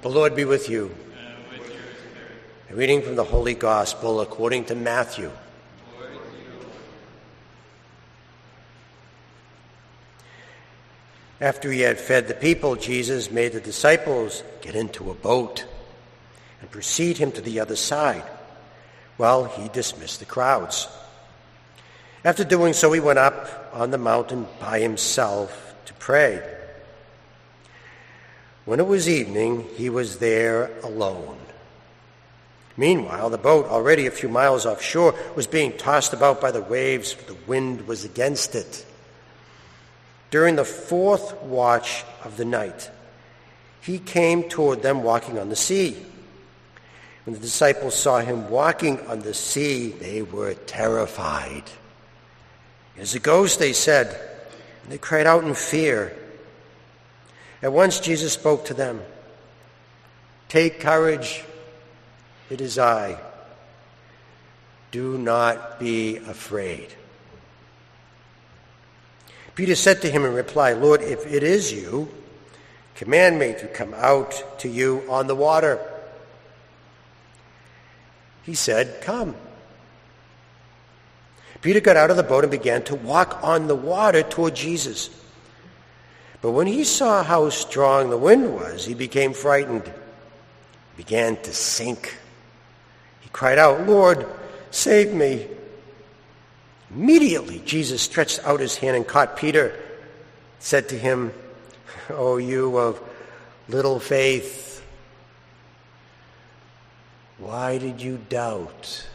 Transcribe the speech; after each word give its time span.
The 0.00 0.08
Lord 0.08 0.36
be 0.36 0.44
with 0.44 0.68
you. 0.68 0.94
A 2.70 2.74
reading 2.76 3.02
from 3.02 3.16
the 3.16 3.24
Holy 3.24 3.54
Gospel 3.54 4.20
according 4.20 4.66
to 4.66 4.76
Matthew. 4.76 5.32
After 11.40 11.72
he 11.72 11.80
had 11.80 11.98
fed 11.98 12.28
the 12.28 12.34
people, 12.34 12.76
Jesus 12.76 13.32
made 13.32 13.52
the 13.52 13.60
disciples 13.60 14.44
get 14.60 14.76
into 14.76 15.10
a 15.10 15.14
boat 15.14 15.64
and 16.60 16.70
precede 16.70 17.18
him 17.18 17.32
to 17.32 17.40
the 17.40 17.58
other 17.58 17.76
side 17.76 18.22
while 19.16 19.46
he 19.46 19.68
dismissed 19.68 20.20
the 20.20 20.26
crowds. 20.26 20.86
After 22.24 22.44
doing 22.44 22.72
so, 22.72 22.92
he 22.92 23.00
went 23.00 23.18
up 23.18 23.70
on 23.72 23.90
the 23.90 23.98
mountain 23.98 24.46
by 24.60 24.78
himself 24.78 25.74
to 25.86 25.94
pray. 25.94 26.57
When 28.68 28.80
it 28.80 28.86
was 28.86 29.08
evening, 29.08 29.66
he 29.78 29.88
was 29.88 30.18
there 30.18 30.70
alone. 30.82 31.38
Meanwhile, 32.76 33.30
the 33.30 33.38
boat, 33.38 33.64
already 33.64 34.06
a 34.06 34.10
few 34.10 34.28
miles 34.28 34.66
offshore, 34.66 35.14
was 35.34 35.46
being 35.46 35.72
tossed 35.78 36.12
about 36.12 36.38
by 36.38 36.50
the 36.50 36.60
waves. 36.60 37.14
The 37.14 37.36
wind 37.46 37.86
was 37.86 38.04
against 38.04 38.54
it. 38.54 38.84
During 40.30 40.56
the 40.56 40.66
fourth 40.66 41.32
watch 41.44 42.04
of 42.24 42.36
the 42.36 42.44
night, 42.44 42.90
he 43.80 43.98
came 43.98 44.42
toward 44.42 44.82
them 44.82 45.02
walking 45.02 45.38
on 45.38 45.48
the 45.48 45.56
sea. 45.56 45.96
When 47.24 47.32
the 47.32 47.40
disciples 47.40 47.94
saw 47.94 48.18
him 48.18 48.50
walking 48.50 49.00
on 49.06 49.20
the 49.20 49.32
sea, 49.32 49.92
they 49.92 50.20
were 50.20 50.52
terrified. 50.52 51.64
It 52.98 53.00
is 53.00 53.14
a 53.14 53.18
ghost, 53.18 53.60
they 53.60 53.72
said, 53.72 54.08
and 54.82 54.92
they 54.92 54.98
cried 54.98 55.26
out 55.26 55.44
in 55.44 55.54
fear. 55.54 56.14
At 57.62 57.72
once 57.72 58.00
Jesus 58.00 58.32
spoke 58.32 58.66
to 58.66 58.74
them 58.74 59.02
Take 60.48 60.80
courage, 60.80 61.44
it 62.48 62.60
is 62.60 62.78
I. 62.78 63.18
Do 64.90 65.18
not 65.18 65.78
be 65.78 66.16
afraid. 66.16 66.94
Peter 69.54 69.74
said 69.74 70.00
to 70.02 70.10
him 70.10 70.24
in 70.24 70.32
reply, 70.32 70.72
Lord, 70.72 71.02
if 71.02 71.26
it 71.26 71.42
is 71.42 71.72
you, 71.72 72.08
command 72.94 73.38
me 73.38 73.54
to 73.58 73.66
come 73.66 73.92
out 73.92 74.60
to 74.60 74.68
you 74.68 75.02
on 75.10 75.26
the 75.26 75.34
water. 75.34 75.78
He 78.44 78.54
said, 78.54 79.02
Come. 79.02 79.34
Peter 81.60 81.80
got 81.80 81.96
out 81.96 82.10
of 82.10 82.16
the 82.16 82.22
boat 82.22 82.44
and 82.44 82.50
began 82.50 82.82
to 82.84 82.94
walk 82.94 83.40
on 83.42 83.66
the 83.66 83.74
water 83.74 84.22
toward 84.22 84.54
Jesus. 84.54 85.10
But 86.40 86.52
when 86.52 86.66
he 86.66 86.84
saw 86.84 87.22
how 87.24 87.48
strong 87.50 88.10
the 88.10 88.18
wind 88.18 88.54
was, 88.54 88.84
he 88.84 88.94
became 88.94 89.32
frightened, 89.32 89.84
he 89.86 91.02
began 91.02 91.36
to 91.42 91.52
sink. 91.52 92.16
He 93.20 93.28
cried 93.30 93.58
out, 93.58 93.86
Lord, 93.86 94.26
save 94.70 95.12
me. 95.12 95.48
Immediately, 96.94 97.62
Jesus 97.64 98.02
stretched 98.02 98.40
out 98.44 98.60
his 98.60 98.76
hand 98.76 98.96
and 98.96 99.06
caught 99.06 99.36
Peter, 99.36 99.74
said 100.58 100.88
to 100.90 100.98
him, 100.98 101.32
O 102.10 102.34
oh, 102.34 102.36
you 102.36 102.78
of 102.78 103.00
little 103.68 104.00
faith, 104.00 104.82
why 107.38 107.78
did 107.78 108.00
you 108.00 108.18
doubt? 108.28 109.06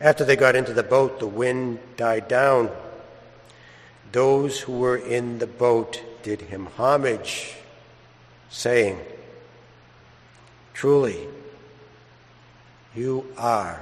After 0.00 0.24
they 0.24 0.36
got 0.36 0.56
into 0.56 0.74
the 0.74 0.82
boat, 0.82 1.20
the 1.20 1.26
wind 1.26 1.78
died 1.96 2.28
down. 2.28 2.70
Those 4.12 4.60
who 4.60 4.78
were 4.78 4.96
in 4.96 5.38
the 5.38 5.46
boat 5.46 6.00
did 6.22 6.40
him 6.42 6.66
homage, 6.76 7.54
saying, 8.50 8.98
Truly, 10.74 11.26
you 12.94 13.26
are 13.36 13.80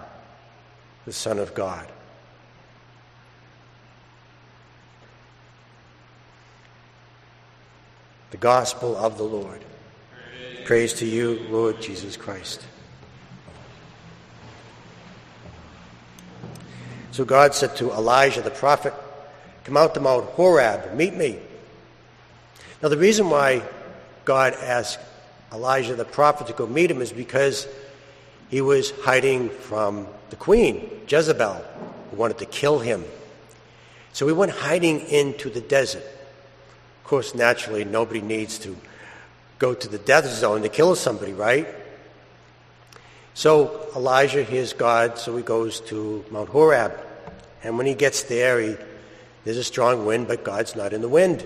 the 1.05 1.13
Son 1.13 1.39
of 1.39 1.55
God. 1.55 1.87
The 8.31 8.37
Gospel 8.37 8.97
of 8.97 9.17
the 9.17 9.25
Lord. 9.25 9.61
Praise, 10.11 10.67
Praise 10.67 10.93
to 10.95 11.07
you, 11.07 11.47
Lord 11.51 11.81
Jesus 11.81 12.17
Christ. 12.17 12.67
So 17.13 17.25
God 17.25 17.55
said 17.55 17.77
to 17.77 17.93
Elijah 17.93 18.43
the 18.43 18.51
prophet, 18.51 18.93
Come 19.65 19.77
out 19.79 19.95
to 19.95 20.01
Mount 20.01 20.27
Horeb, 20.31 20.95
meet 20.95 21.15
me. 21.15 21.39
Now, 22.83 22.91
the 22.91 22.99
reason 22.99 23.31
why 23.31 23.63
God 24.27 24.53
asked 24.55 24.99
Elijah 25.53 25.95
the 25.95 26.05
prophet 26.05 26.49
to 26.49 26.53
go 26.53 26.67
meet 26.67 26.91
him 26.91 27.01
is 27.01 27.13
because 27.13 27.67
he 28.51 28.61
was 28.61 28.91
hiding 29.03 29.49
from 29.49 30.07
the 30.29 30.37
queen, 30.37 30.91
Jezebel, 31.09 31.65
who 32.11 32.17
wanted 32.17 32.39
to 32.39 32.47
kill 32.47 32.79
him. 32.79 33.05
So 34.13 34.27
he 34.27 34.35
went 34.35 34.53
hiding 34.53 35.01
into 35.09 35.49
the 35.49 35.63
desert. 35.63 36.05
Of 36.05 37.05
course, 37.09 37.35
naturally, 37.35 37.85
nobody 37.85 38.21
needs 38.21 38.59
to 38.61 38.77
go 39.59 39.73
to 39.73 39.89
the 39.89 39.99
death 39.99 40.27
zone 40.27 40.63
to 40.63 40.69
kill 40.69 40.95
somebody, 40.95 41.33
right? 41.33 41.67
So 43.33 43.89
Elijah 43.97 44.43
hears 44.43 44.73
God, 44.73 45.19
so 45.19 45.37
he 45.37 45.43
goes 45.43 45.81
to 45.83 46.25
Mount 46.31 46.51
Horeb. 46.51 46.93
And 47.63 47.79
when 47.79 47.87
he 47.87 47.95
gets 47.95 48.25
there, 48.25 48.61
he 48.61 48.77
there's 49.45 49.57
a 49.59 49.65
strong 49.65 50.07
wind, 50.07 50.27
but 50.27 50.43
God's 50.43 50.75
not 50.75 50.93
in 50.93 51.01
the 51.03 51.09
wind. 51.09 51.45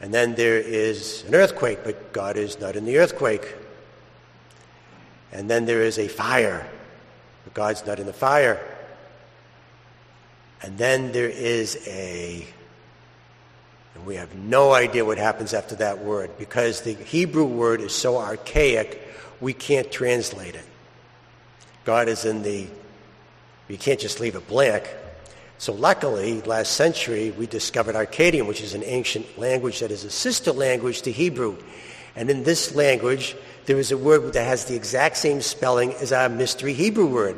And 0.00 0.14
then 0.14 0.34
there 0.34 0.58
is 0.58 1.24
an 1.26 1.34
earthquake, 1.34 1.80
but 1.84 2.12
God 2.12 2.36
is 2.36 2.60
not 2.60 2.76
in 2.76 2.84
the 2.84 2.98
earthquake. 2.98 3.54
And 5.32 5.48
then 5.48 5.66
there 5.66 5.82
is 5.82 5.98
a 5.98 6.08
fire, 6.08 6.68
but 7.44 7.54
God's 7.54 7.86
not 7.86 7.98
in 7.98 8.06
the 8.06 8.12
fire. 8.12 8.60
And 10.62 10.76
then 10.76 11.12
there 11.12 11.28
is 11.28 11.82
a, 11.86 12.46
and 13.94 14.06
we 14.06 14.16
have 14.16 14.34
no 14.34 14.72
idea 14.72 15.04
what 15.04 15.18
happens 15.18 15.54
after 15.54 15.74
that 15.76 16.00
word 16.00 16.30
because 16.38 16.82
the 16.82 16.92
Hebrew 16.94 17.44
word 17.44 17.80
is 17.80 17.94
so 17.94 18.18
archaic, 18.18 19.00
we 19.40 19.52
can't 19.52 19.90
translate 19.90 20.54
it. 20.54 20.66
God 21.84 22.08
is 22.08 22.24
in 22.24 22.42
the, 22.42 22.66
you 23.68 23.78
can't 23.78 24.00
just 24.00 24.20
leave 24.20 24.34
it 24.34 24.46
blank. 24.48 24.88
So, 25.60 25.74
luckily, 25.74 26.40
last 26.40 26.72
century, 26.72 27.32
we 27.32 27.46
discovered 27.46 27.94
Akkadian, 27.94 28.46
which 28.46 28.62
is 28.62 28.72
an 28.72 28.82
ancient 28.82 29.38
language 29.38 29.80
that 29.80 29.90
is 29.90 30.04
a 30.04 30.10
sister 30.10 30.52
language 30.52 31.02
to 31.02 31.12
Hebrew. 31.12 31.58
And 32.16 32.30
in 32.30 32.44
this 32.44 32.74
language, 32.74 33.36
there 33.66 33.78
is 33.78 33.92
a 33.92 33.98
word 33.98 34.32
that 34.32 34.46
has 34.46 34.64
the 34.64 34.74
exact 34.74 35.18
same 35.18 35.42
spelling 35.42 35.92
as 35.92 36.14
our 36.14 36.30
mystery 36.30 36.72
Hebrew 36.72 37.04
word. 37.04 37.36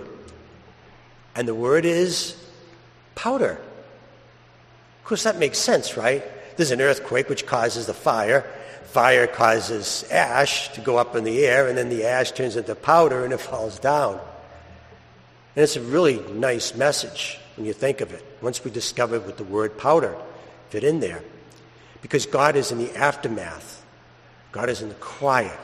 And 1.35 1.49
the 1.49 1.55
word 1.57 1.85
is 1.85 2.37
powder. 3.17 3.59
Of 5.01 5.05
course, 5.05 5.25
that 5.25 5.39
makes 5.39 5.59
sense, 5.59 5.97
right? 5.97 6.23
There's 6.57 6.71
an 6.71 6.81
earthquake 6.81 7.29
which 7.29 7.45
causes 7.45 7.87
the 7.87 7.93
fire. 7.93 8.49
Fire 8.85 9.27
causes 9.27 10.05
ash 10.13 10.73
to 10.75 10.81
go 10.81 10.97
up 10.97 11.17
in 11.17 11.25
the 11.25 11.45
air, 11.45 11.67
and 11.67 11.77
then 11.77 11.89
the 11.89 12.05
ash 12.05 12.31
turns 12.31 12.55
into 12.55 12.77
powder 12.77 13.25
and 13.25 13.33
it 13.33 13.41
falls 13.41 13.81
down. 13.81 14.21
And 15.57 15.65
it's 15.65 15.75
a 15.75 15.83
really 15.83 16.21
nice 16.31 16.77
message 16.77 17.41
when 17.57 17.67
you 17.67 17.73
think 17.73 18.01
of 18.01 18.13
it, 18.13 18.25
once 18.41 18.65
we 18.65 18.71
discovered 18.71 19.27
what 19.27 19.37
the 19.37 19.45
word 19.45 19.77
powder 19.79 20.17
fit 20.71 20.85
in 20.85 21.01
there. 21.01 21.23
Because 22.01 22.27
God 22.27 22.57
is 22.57 22.73
in 22.73 22.79
the 22.79 22.97
aftermath, 22.97 23.85
God 24.51 24.69
is 24.69 24.83
in 24.83 24.89
the 24.89 24.95
quiet, 24.97 25.59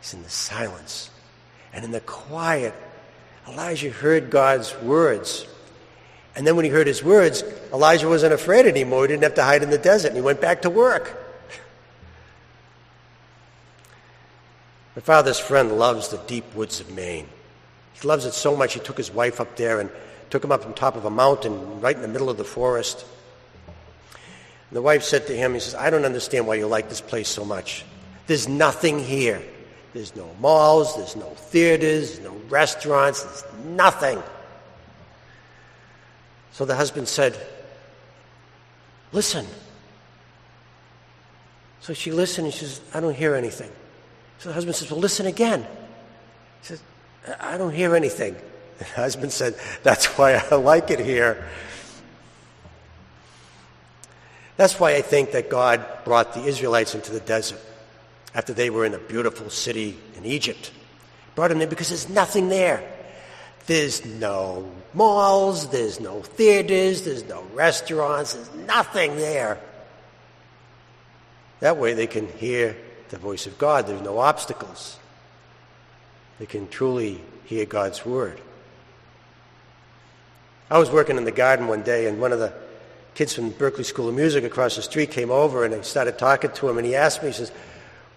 He's 0.00 0.14
in 0.14 0.22
the 0.22 0.30
silence. 0.30 1.10
And 1.72 1.84
in 1.84 1.92
the 1.92 2.00
quiet, 2.00 2.74
Elijah 3.48 3.90
heard 3.90 4.30
God's 4.30 4.74
words. 4.80 5.46
And 6.34 6.46
then 6.46 6.56
when 6.56 6.64
he 6.64 6.70
heard 6.70 6.86
his 6.86 7.02
words, 7.02 7.42
Elijah 7.72 8.08
wasn't 8.08 8.32
afraid 8.32 8.66
anymore. 8.66 9.02
He 9.02 9.08
didn't 9.08 9.24
have 9.24 9.34
to 9.34 9.42
hide 9.42 9.62
in 9.62 9.70
the 9.70 9.78
desert, 9.78 10.08
and 10.08 10.16
he 10.16 10.22
went 10.22 10.40
back 10.40 10.62
to 10.62 10.70
work. 10.70 11.16
My 14.96 15.02
father's 15.02 15.38
friend 15.38 15.72
loves 15.78 16.08
the 16.08 16.18
deep 16.26 16.54
woods 16.54 16.80
of 16.80 16.90
Maine. 16.92 17.28
He 17.94 18.06
loves 18.06 18.24
it 18.24 18.32
so 18.32 18.56
much, 18.56 18.74
he 18.74 18.80
took 18.80 18.96
his 18.96 19.10
wife 19.10 19.40
up 19.40 19.56
there 19.56 19.80
and 19.80 19.90
took 20.30 20.44
him 20.44 20.52
up 20.52 20.64
on 20.64 20.74
top 20.74 20.96
of 20.96 21.04
a 21.04 21.10
mountain 21.10 21.80
right 21.80 21.94
in 21.94 22.02
the 22.02 22.08
middle 22.08 22.30
of 22.30 22.36
the 22.36 22.44
forest. 22.44 23.04
And 24.14 24.76
the 24.76 24.82
wife 24.82 25.02
said 25.02 25.26
to 25.26 25.36
him, 25.36 25.54
he 25.54 25.60
says, 25.60 25.74
I 25.74 25.90
don't 25.90 26.04
understand 26.04 26.46
why 26.46 26.54
you 26.54 26.66
like 26.66 26.88
this 26.88 27.00
place 27.00 27.28
so 27.28 27.44
much. 27.44 27.84
There's 28.26 28.48
nothing 28.48 29.00
here. 29.00 29.42
There's 29.92 30.14
no 30.14 30.30
malls, 30.38 30.96
there's 30.96 31.16
no 31.16 31.30
theaters, 31.30 32.20
no 32.20 32.30
restaurants, 32.48 33.24
there's 33.24 33.44
nothing. 33.64 34.22
So 36.52 36.64
the 36.64 36.76
husband 36.76 37.08
said, 37.08 37.36
Listen. 39.12 39.44
So 41.80 41.94
she 41.94 42.12
listened 42.12 42.44
and 42.44 42.54
she 42.54 42.66
says, 42.66 42.80
I 42.94 43.00
don't 43.00 43.16
hear 43.16 43.34
anything. 43.34 43.72
So 44.38 44.50
the 44.50 44.52
husband 44.52 44.76
says, 44.76 44.90
Well, 44.90 45.00
listen 45.00 45.26
again. 45.26 45.62
He 45.62 46.66
says, 46.66 46.82
I 47.40 47.58
don't 47.58 47.74
hear 47.74 47.96
anything. 47.96 48.36
The 48.94 49.00
husband 49.02 49.30
said, 49.30 49.56
That's 49.82 50.06
why 50.06 50.34
I 50.36 50.54
like 50.56 50.90
it 50.90 51.00
here. 51.00 51.46
That's 54.56 54.80
why 54.80 54.94
I 54.94 55.02
think 55.02 55.32
that 55.32 55.50
God 55.50 55.86
brought 56.04 56.32
the 56.34 56.44
Israelites 56.44 56.94
into 56.94 57.12
the 57.12 57.20
desert 57.20 57.60
after 58.34 58.52
they 58.54 58.70
were 58.70 58.86
in 58.86 58.94
a 58.94 58.98
beautiful 58.98 59.50
city 59.50 59.98
in 60.16 60.24
Egypt. 60.24 60.70
Brought 61.34 61.48
them 61.48 61.58
there 61.58 61.68
because 61.68 61.88
there's 61.88 62.08
nothing 62.08 62.48
there. 62.48 62.82
There's 63.66 64.04
no 64.04 64.70
malls, 64.94 65.68
there's 65.68 66.00
no 66.00 66.22
theaters, 66.22 67.02
there's 67.02 67.24
no 67.28 67.42
restaurants, 67.54 68.34
there's 68.34 68.66
nothing 68.66 69.16
there. 69.16 69.60
That 71.60 71.76
way 71.76 71.92
they 71.92 72.06
can 72.06 72.28
hear 72.28 72.76
the 73.10 73.18
voice 73.18 73.46
of 73.46 73.58
God. 73.58 73.86
There's 73.86 74.00
no 74.00 74.18
obstacles. 74.18 74.98
They 76.38 76.46
can 76.46 76.68
truly 76.68 77.20
hear 77.44 77.66
God's 77.66 78.04
word. 78.04 78.40
I 80.70 80.78
was 80.78 80.90
working 80.90 81.16
in 81.16 81.24
the 81.24 81.32
garden 81.32 81.66
one 81.66 81.82
day, 81.82 82.06
and 82.06 82.20
one 82.20 82.32
of 82.32 82.38
the 82.38 82.52
kids 83.14 83.34
from 83.34 83.50
Berklee 83.50 83.84
School 83.84 84.08
of 84.08 84.14
Music 84.14 84.44
across 84.44 84.76
the 84.76 84.82
street 84.82 85.10
came 85.10 85.30
over 85.30 85.64
and 85.64 85.74
I 85.74 85.80
started 85.80 86.18
talking 86.18 86.52
to 86.52 86.68
him 86.68 86.78
and 86.78 86.86
he 86.86 86.94
asked 86.94 87.22
me, 87.22 87.28
he 87.28 87.34
says, 87.34 87.50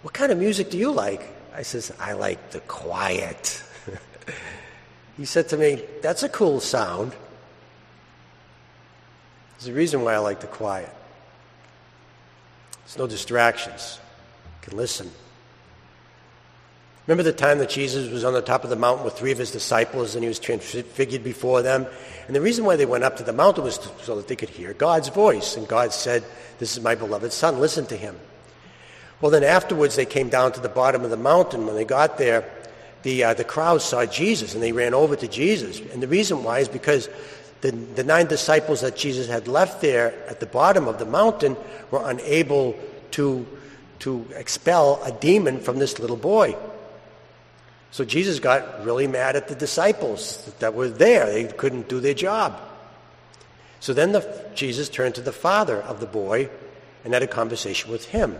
What 0.01 0.13
kind 0.13 0.31
of 0.31 0.37
music 0.37 0.69
do 0.69 0.77
you 0.77 0.91
like? 0.91 1.29
I 1.55 1.63
says, 1.63 1.91
I 1.99 2.13
like 2.13 2.51
the 2.51 2.59
quiet. 2.61 3.63
he 5.17 5.25
said 5.25 5.49
to 5.49 5.57
me, 5.57 5.83
That's 6.01 6.23
a 6.23 6.29
cool 6.29 6.59
sound. 6.59 7.13
There's 9.57 9.67
a 9.67 9.73
reason 9.73 10.03
why 10.03 10.13
I 10.13 10.19
like 10.19 10.39
the 10.39 10.47
quiet. 10.47 10.89
There's 12.85 12.97
no 12.97 13.07
distractions. 13.07 13.99
You 14.45 14.69
can 14.69 14.77
listen. 14.77 15.11
Remember 17.07 17.23
the 17.23 17.33
time 17.33 17.57
that 17.57 17.69
Jesus 17.69 18.09
was 18.09 18.23
on 18.23 18.33
the 18.33 18.41
top 18.41 18.63
of 18.63 18.69
the 18.69 18.77
mountain 18.77 19.03
with 19.03 19.17
three 19.17 19.33
of 19.33 19.37
his 19.37 19.51
disciples 19.51 20.15
and 20.15 20.23
he 20.23 20.29
was 20.29 20.39
transfigured 20.39 21.23
before 21.23 21.61
them? 21.61 21.85
And 22.27 22.35
the 22.35 22.39
reason 22.39 22.63
why 22.63 22.77
they 22.77 22.85
went 22.85 23.03
up 23.03 23.17
to 23.17 23.23
the 23.23 23.33
mountain 23.33 23.65
was 23.65 23.77
so 24.03 24.15
that 24.15 24.29
they 24.29 24.37
could 24.37 24.49
hear 24.49 24.73
God's 24.73 25.09
voice. 25.09 25.57
And 25.57 25.67
God 25.67 25.91
said, 25.91 26.23
This 26.59 26.77
is 26.77 26.83
my 26.83 26.95
beloved 26.95 27.33
Son, 27.33 27.59
listen 27.59 27.85
to 27.87 27.97
him. 27.97 28.17
Well, 29.19 29.31
then 29.31 29.43
afterwards 29.43 29.95
they 29.95 30.05
came 30.05 30.29
down 30.29 30.53
to 30.53 30.61
the 30.61 30.69
bottom 30.69 31.03
of 31.03 31.09
the 31.09 31.17
mountain. 31.17 31.65
When 31.65 31.75
they 31.75 31.85
got 31.85 32.17
there, 32.17 32.49
the, 33.03 33.25
uh, 33.25 33.33
the 33.33 33.43
crowd 33.43 33.81
saw 33.81 34.05
Jesus 34.05 34.53
and 34.53 34.63
they 34.63 34.71
ran 34.71 34.93
over 34.93 35.17
to 35.17 35.27
Jesus. 35.27 35.81
And 35.91 36.01
the 36.01 36.07
reason 36.07 36.43
why 36.43 36.59
is 36.59 36.69
because 36.69 37.09
the, 37.59 37.71
the 37.71 38.03
nine 38.05 38.27
disciples 38.27 38.79
that 38.79 38.95
Jesus 38.95 39.27
had 39.27 39.49
left 39.49 39.81
there 39.81 40.13
at 40.29 40.39
the 40.39 40.45
bottom 40.45 40.87
of 40.87 40.99
the 40.99 41.05
mountain 41.05 41.57
were 41.91 42.09
unable 42.09 42.79
to, 43.11 43.45
to 43.99 44.25
expel 44.35 45.01
a 45.03 45.11
demon 45.11 45.59
from 45.59 45.79
this 45.79 45.99
little 45.99 46.17
boy. 46.17 46.55
So 47.93 48.03
Jesus 48.03 48.39
got 48.39 48.83
really 48.83 49.05
mad 49.05 49.35
at 49.35 49.49
the 49.49 49.53
disciples 49.53 50.51
that 50.57 50.73
were 50.73 50.89
there. 50.89 51.31
They 51.31 51.43
couldn't 51.45 51.87
do 51.89 51.99
their 51.99 52.15
job. 52.15 52.59
So 53.81 53.93
then 53.93 54.13
the, 54.13 54.49
Jesus 54.55 54.89
turned 54.89 55.13
to 55.13 55.21
the 55.21 55.31
father 55.31 55.79
of 55.79 55.99
the 55.99 56.07
boy 56.07 56.49
and 57.05 57.13
had 57.13 57.21
a 57.21 57.27
conversation 57.27 57.91
with 57.91 58.05
him. 58.05 58.39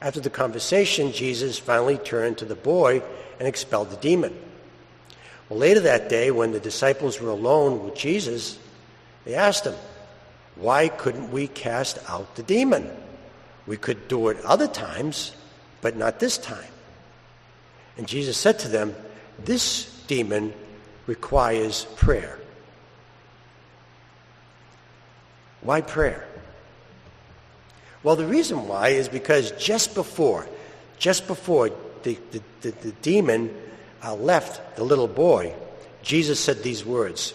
After 0.00 0.18
the 0.18 0.30
conversation, 0.30 1.12
Jesus 1.12 1.58
finally 1.58 1.98
turned 1.98 2.38
to 2.38 2.46
the 2.46 2.54
boy 2.54 3.02
and 3.38 3.46
expelled 3.46 3.90
the 3.90 3.98
demon. 3.98 4.34
Well, 5.50 5.58
later 5.58 5.80
that 5.80 6.08
day, 6.08 6.30
when 6.30 6.52
the 6.52 6.58
disciples 6.58 7.20
were 7.20 7.28
alone 7.28 7.84
with 7.84 7.96
Jesus, 7.96 8.58
they 9.26 9.34
asked 9.34 9.66
him, 9.66 9.74
Why 10.56 10.88
couldn't 10.88 11.30
we 11.30 11.48
cast 11.48 11.98
out 12.08 12.34
the 12.34 12.42
demon? 12.42 12.90
We 13.66 13.76
could 13.76 14.08
do 14.08 14.28
it 14.28 14.42
other 14.42 14.68
times, 14.68 15.32
but 15.82 15.98
not 15.98 16.18
this 16.18 16.38
time. 16.38 16.64
And 18.00 18.08
Jesus 18.08 18.38
said 18.38 18.60
to 18.60 18.68
them, 18.68 18.94
This 19.44 19.84
demon 20.06 20.54
requires 21.06 21.84
prayer. 21.96 22.38
Why 25.60 25.82
prayer? 25.82 26.26
Well, 28.02 28.16
the 28.16 28.24
reason 28.24 28.66
why 28.66 28.88
is 28.88 29.10
because 29.10 29.50
just 29.50 29.94
before, 29.94 30.48
just 30.98 31.26
before 31.26 31.68
the, 32.02 32.18
the, 32.30 32.42
the, 32.62 32.70
the 32.70 32.92
demon 33.02 33.54
uh, 34.02 34.14
left 34.14 34.76
the 34.76 34.82
little 34.82 35.06
boy, 35.06 35.52
Jesus 36.02 36.40
said 36.40 36.62
these 36.62 36.82
words. 36.82 37.32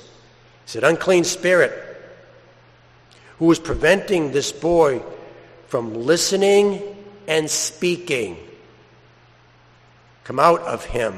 He 0.64 0.72
said, 0.72 0.84
Unclean 0.84 1.26
spirit, 1.26 1.74
who 3.38 3.46
was 3.46 3.60
preventing 3.60 4.32
this 4.32 4.52
boy 4.52 5.04
from 5.68 5.94
listening 5.94 6.82
and 7.28 7.52
speaking. 7.52 8.40
Come 10.26 10.40
out 10.40 10.62
of 10.62 10.84
him. 10.86 11.18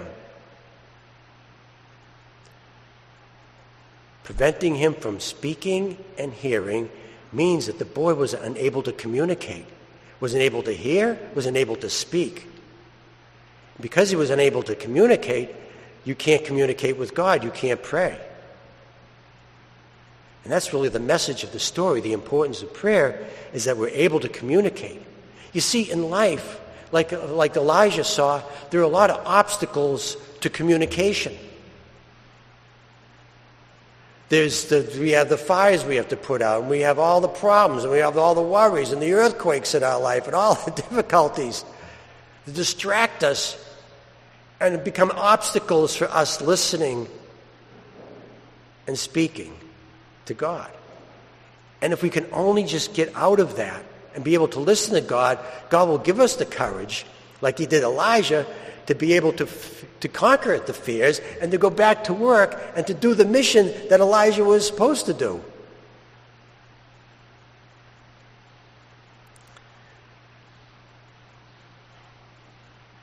Preventing 4.23 4.75
him 4.75 4.93
from 4.93 5.21
speaking 5.21 5.97
and 6.17 6.33
hearing 6.33 6.89
means 7.31 7.67
that 7.67 7.79
the 7.79 7.85
boy 7.85 8.13
was 8.13 8.33
unable 8.33 8.83
to 8.83 8.91
communicate, 8.91 9.65
was 10.19 10.33
unable 10.33 10.61
to 10.63 10.73
hear, 10.73 11.17
was 11.33 11.45
unable 11.45 11.77
to 11.77 11.89
speak. 11.89 12.47
Because 13.79 14.09
he 14.09 14.17
was 14.17 14.29
unable 14.29 14.63
to 14.63 14.75
communicate, 14.75 15.49
you 16.03 16.13
can't 16.13 16.43
communicate 16.43 16.97
with 16.97 17.15
God, 17.15 17.43
you 17.43 17.51
can't 17.51 17.81
pray. 17.81 18.19
And 20.43 20.51
that's 20.51 20.73
really 20.73 20.89
the 20.89 20.99
message 20.99 21.43
of 21.43 21.53
the 21.53 21.59
story. 21.59 22.01
The 22.01 22.13
importance 22.13 22.61
of 22.61 22.73
prayer 22.73 23.25
is 23.53 23.65
that 23.65 23.77
we're 23.77 23.89
able 23.89 24.19
to 24.19 24.29
communicate. 24.29 25.01
You 25.53 25.61
see, 25.61 25.89
in 25.89 26.09
life, 26.09 26.59
like, 26.91 27.11
like 27.11 27.55
Elijah 27.55 28.03
saw, 28.03 28.41
there 28.69 28.79
are 28.79 28.83
a 28.83 28.87
lot 28.87 29.09
of 29.09 29.25
obstacles 29.25 30.17
to 30.41 30.49
communication. 30.49 31.35
There's 34.29 34.65
the, 34.65 34.97
we 34.99 35.11
have 35.11 35.29
the 35.29 35.37
fires 35.37 35.85
we 35.85 35.95
have 35.95 36.09
to 36.09 36.17
put 36.17 36.41
out, 36.41 36.61
and 36.61 36.69
we 36.69 36.81
have 36.81 36.99
all 36.99 37.21
the 37.21 37.29
problems, 37.29 37.83
and 37.83 37.93
we 37.93 37.99
have 37.99 38.17
all 38.17 38.35
the 38.35 38.41
worries, 38.41 38.91
and 38.91 39.01
the 39.01 39.13
earthquakes 39.13 39.73
in 39.73 39.83
our 39.83 39.99
life, 39.99 40.27
and 40.27 40.35
all 40.35 40.55
the 40.55 40.71
difficulties 40.75 41.63
that 42.45 42.53
distract 42.53 43.23
us 43.23 43.63
and 44.59 44.83
become 44.83 45.11
obstacles 45.11 45.95
for 45.95 46.05
us 46.05 46.41
listening 46.41 47.07
and 48.87 48.97
speaking 48.97 49.55
to 50.25 50.33
God. 50.33 50.71
And 51.81 51.93
if 51.93 52.01
we 52.01 52.09
can 52.09 52.25
only 52.31 52.63
just 52.63 52.93
get 52.93 53.15
out 53.15 53.39
of 53.39 53.57
that 53.57 53.83
and 54.17 54.23
be 54.23 54.33
able 54.33 54.47
to 54.47 54.59
listen 54.59 54.95
to 54.95 55.01
God, 55.01 55.37
God 55.69 55.87
will 55.87 55.99
give 55.99 56.19
us 56.19 56.37
the 56.37 56.45
courage, 56.45 57.05
like 57.39 57.59
He 57.59 57.67
did 57.67 57.83
Elijah, 57.83 58.47
to 58.87 58.95
be 58.95 59.13
able 59.13 59.31
to, 59.33 59.47
to 59.99 60.07
conquer 60.07 60.57
the 60.57 60.73
fears 60.73 61.21
and 61.39 61.51
to 61.51 61.59
go 61.59 61.69
back 61.69 62.05
to 62.05 62.13
work 62.13 62.59
and 62.75 62.87
to 62.87 62.95
do 62.95 63.13
the 63.13 63.25
mission 63.25 63.71
that 63.89 63.99
Elijah 63.99 64.43
was 64.43 64.65
supposed 64.65 65.05
to 65.05 65.13
do. 65.13 65.39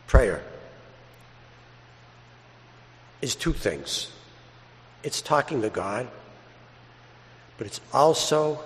Prayer 0.08 0.42
is 3.22 3.36
two 3.36 3.52
things 3.52 4.10
it's 5.04 5.22
talking 5.22 5.62
to 5.62 5.70
God, 5.70 6.08
but 7.56 7.68
it's 7.68 7.80
also 7.92 8.58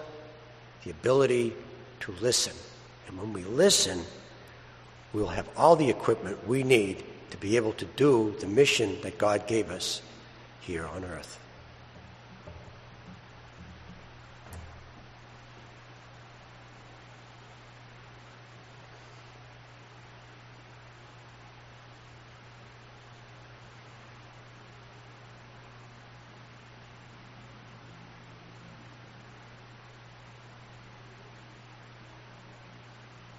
the 0.84 0.90
ability 0.90 1.52
to 2.00 2.12
listen. 2.20 2.54
And 3.06 3.18
when 3.18 3.32
we 3.32 3.42
listen, 3.44 4.02
we'll 5.12 5.26
have 5.26 5.48
all 5.56 5.76
the 5.76 5.88
equipment 5.88 6.46
we 6.46 6.62
need 6.62 7.04
to 7.30 7.36
be 7.36 7.56
able 7.56 7.72
to 7.74 7.84
do 7.84 8.34
the 8.40 8.46
mission 8.46 9.00
that 9.02 9.18
God 9.18 9.46
gave 9.46 9.70
us 9.70 10.02
here 10.60 10.86
on 10.86 11.04
earth. 11.04 11.38